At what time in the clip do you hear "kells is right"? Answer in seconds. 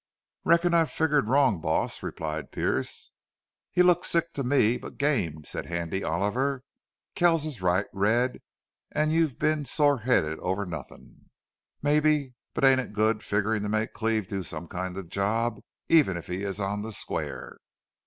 7.13-7.85